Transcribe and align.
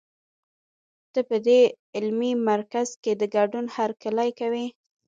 ته 1.13 1.19
په 1.29 1.37
دې 1.47 1.61
علمي 1.95 2.31
مرکز 2.49 2.87
کې 3.03 3.11
د 3.21 3.23
ګډون 3.35 3.65
هرکلی 3.75 4.29
کوي. 4.39 4.67